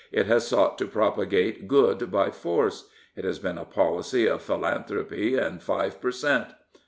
It 0.11 0.25
has 0.25 0.47
sought 0.47 0.79
to 0.79 0.87
propagate 0.87 1.67
good 1.67 2.09
by 2.09 2.31
force. 2.31 2.89
It 3.15 3.23
has 3.23 3.37
been 3.37 3.59
a 3.59 3.65
policy 3.65 4.25
of 4.25 4.41
philanthropy 4.41 5.35
and 5.35 5.61
five 5.61 6.01
per 6.01 6.09
cent. 6.09 6.47